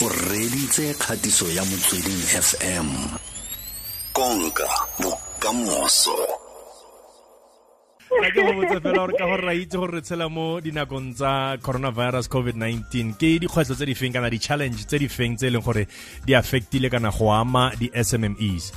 [0.00, 2.86] o reditse kgatiso ya motsweding fm
[4.12, 4.68] konka
[5.02, 6.14] bokamoso
[8.22, 11.10] ga ke go botse fela gore ka gore ra itse gore re tshela mo dinakong
[11.18, 15.50] tsa coronavirus covid-19 ke dikgwetlho tse di feng kana di-challenge tse di feng tse e
[15.50, 15.84] leng gore
[16.22, 18.70] di affectile kana go ama di-smmes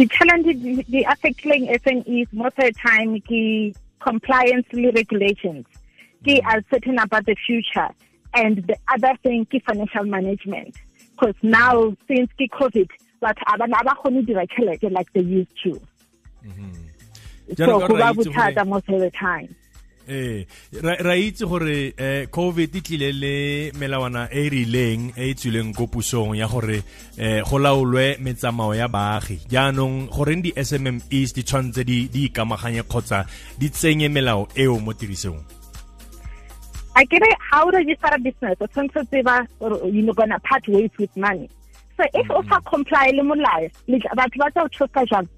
[0.00, 0.48] di-challenge
[0.88, 5.68] di affecting SMEs most of the time ke compliance le regulations
[6.24, 7.92] ke uncertain about the future
[8.34, 10.74] and the other thing ke financial management.
[11.12, 12.88] Because now since ke covid
[13.22, 15.80] batho a bana ba dira tšhelete like they used to.
[17.56, 19.54] So go ba bothata most of the time.
[20.08, 20.46] Ee
[20.80, 25.74] ra itse gore eh covid e tlile le melawana e e rileng e e tswileng
[25.76, 26.82] ko pusong ya gore
[27.18, 29.38] eh go laolwe metsamao ya baagi.
[29.50, 33.26] Jaanong goreng di-smmes di tshwanetse di ikamaganye kgotsa
[33.58, 35.59] di tsenye melao eo mo tirisong
[36.96, 37.38] I get it.
[37.50, 38.56] How do you start a business?
[39.60, 41.48] Or you're gonna part ways with money.
[41.96, 42.56] So if mm -hmm.
[42.56, 43.70] o comply le molao,
[44.16, 45.28] batho ba tla o tshosa jang?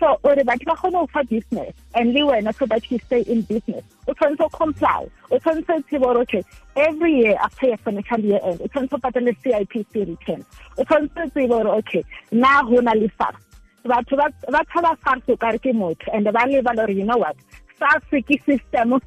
[0.00, 3.22] So ore batho ba kgone go fa business and le wena so that you stay
[3.22, 3.84] in business.
[4.08, 5.06] O tshwanetse o comply.
[5.30, 6.42] O tshwanetse o okay,
[6.76, 10.44] every year after your financial year end, o tshwanetse o patale CIPC return.
[10.78, 13.40] O tshwanetse o tsebe okay, na go na le SARS.
[13.84, 17.36] Batho ba tshaba SARS o kare ke motho and ba leba gore you know what?
[17.78, 19.00] SARS ke system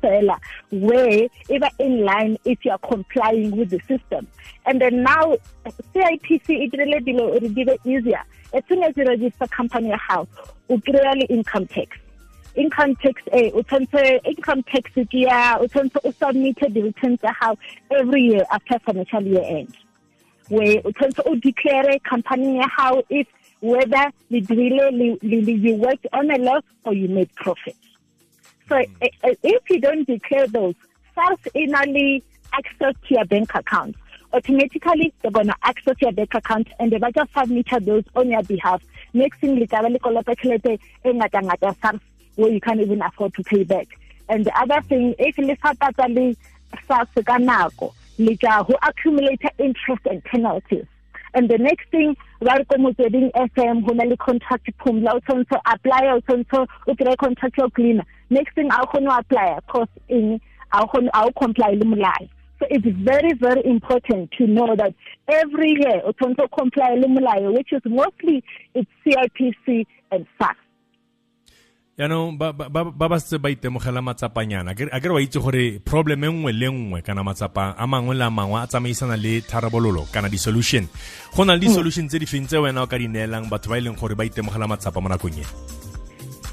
[0.72, 4.28] where even in line if you are complying with the system.
[4.66, 5.38] And then now
[5.94, 8.24] CIPC it really below it give it easier.
[8.54, 10.28] As soon as you register company house,
[10.70, 11.98] you create income tax.
[12.56, 13.64] Income tax eh o
[14.26, 17.58] income tax ke ya o tshwanetse o submit the returns tsa how
[17.92, 19.76] every year after financial year end.
[20.50, 23.28] Where o tshwanetse o declare company ya how if
[23.62, 27.76] whether you worked on a loss or you made profit.
[28.72, 29.12] So mm.
[29.44, 30.76] if you don't declare those,
[31.14, 33.98] SARS inally access to your bank account.
[34.32, 38.30] Automatically, they're going to access your bank account and they will just submit those on
[38.30, 38.82] your behalf.
[39.14, 39.58] Next thing,
[42.36, 43.88] where you can't even afford to pay back.
[44.30, 50.24] And the other thing, if you SARS ka nako, le tla go accumulate interest and
[50.24, 50.86] penalties.
[51.34, 55.20] And the next thing, ba re ko motsweding FM go na le contract phumla o
[55.20, 58.04] tshwanetse apply o tshwanetse o kry contract yo cleaner.
[58.30, 60.42] Next thing a kgone apply cause in
[60.74, 62.30] a a comply le molao.
[62.60, 64.94] So it's very very important to know that
[65.30, 68.44] every year o tshwanetse comply le molao which is mostly
[68.74, 70.58] it's CIPC and SARS
[72.00, 74.72] yaanong ba ba setse ba itemogela matsapanyana.
[74.72, 78.26] A kere wa itse gore problem e nngwe le nngwe kana matsapa a mangwe le
[78.26, 80.88] a mangwe a tsamaisana le tharabololo kana di-solution.
[81.36, 83.78] Go na le di-solution tse di feng tse wena o ka di neelang batho ba
[83.78, 85.46] e leng gore ba itemogela matsapa mo nakong e?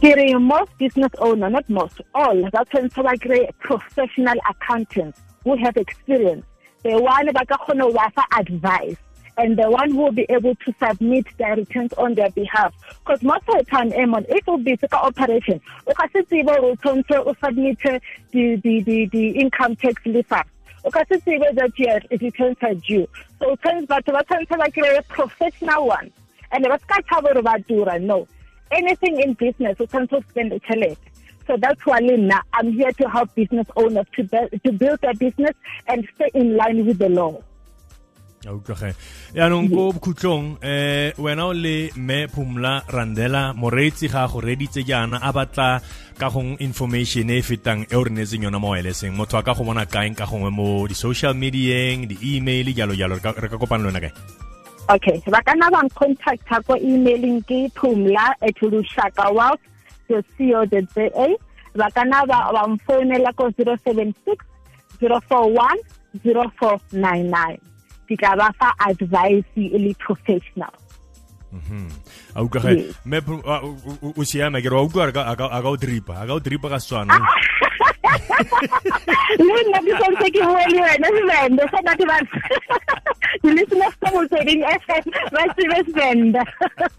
[0.03, 5.77] Ke most business owner not most all ba tshwanetse ba kry professional accountants who have
[5.79, 6.45] experience.
[6.83, 8.99] The one ba ka kgone wa fa advice
[9.39, 12.75] and the one who will be able to submit their returns on their behalf.
[13.01, 16.23] Because most of the time, Emon, if it will be a operation, o ka se
[16.23, 17.79] tsebe gore o tshwanetse o submit
[18.33, 20.03] the, the, the, the income tax
[21.09, 23.07] se tsebe that your returns are due.
[23.39, 23.55] So
[23.87, 26.11] batho ba tshwanetse ba kry a professional one.
[26.51, 28.27] And ba ska tshaba gore ba dura, no.
[28.73, 30.97] Anything in business, tshwanetse o spend tšhelete.
[31.47, 34.25] So that's why Lina, I'm here to help business owners to,
[34.65, 35.55] to build their business
[35.87, 37.41] and stay in line with the law.
[38.47, 38.95] Utlwage
[39.35, 45.19] yaanong ko bokhutlong eh wena o le mme phumla randela moreetsi ga go reditse jaana
[45.19, 45.81] a batla
[46.19, 49.55] ka gong information e fetang e o re neetseng yona mo wirelesseng motho a ka
[49.55, 53.89] go bona kaeng ka gongwe mo di-social mediaeng di-email jalo jalo re ka kopana le
[53.91, 54.13] wena kae?
[54.89, 59.61] Okay ba kana ba bang contacta ko emailing ke phumla at lushaka wealth
[60.09, 61.29] co za.
[61.77, 64.15] Ba ka nna ba mfounela ko 076
[65.03, 67.68] 041 0499
[68.09, 70.73] ke tla ba fa advice e le professional.
[72.35, 73.19] A utlwage mme
[74.17, 76.79] o siame ke re wa utlwa a ka o dripa a ka o dripa ka
[76.81, 77.17] setswana.
[79.39, 82.17] Le nna ke santse ke bue le wena sevende so batho ba
[83.43, 85.05] di-listeners tsa motsweding fm
[85.35, 86.43] ba tsebe sevenda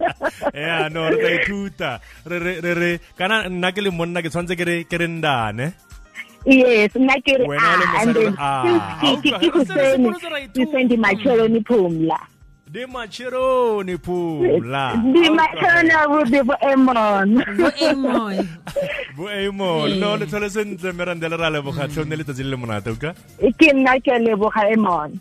[0.65, 1.91] ya no re tla ithuta.
[2.29, 4.57] Re re kana nna ke le monna ke tshwanetse
[4.89, 5.88] ke re ndane
[6.45, 7.71] yes nna ke re a
[8.01, 8.33] and then
[9.39, 10.09] ke huseni
[10.55, 12.19] huseni macheloni phumla.
[12.69, 14.83] Di macheroni phumla.
[15.13, 16.19] Di macheroni bo
[16.49, 18.35] bo emon bo emon
[19.17, 23.11] bo emon no le tlhole sentle merandele ra leboga tlhone letsatsi le le monate ka
[23.59, 25.17] ke nna ke leboga emon